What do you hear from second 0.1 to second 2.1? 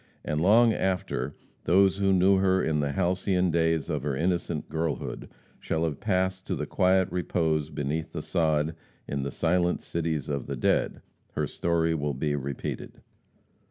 And long after those